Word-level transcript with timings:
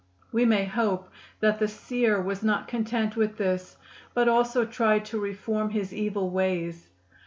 We 0.31 0.45
may 0.45 0.65
hope 0.65 1.09
that 1.41 1.59
the 1.59 1.67
seer 1.67 2.19
was 2.19 2.41
not 2.41 2.67
content 2.67 3.15
with 3.15 3.37
this, 3.37 3.77
but 4.15 4.27
also 4.27 4.65
tried 4.65 5.05
to 5.05 5.21
reform 5.21 5.69
his 5.69 5.93
evil 5.93 6.31
ways. 6.31 6.89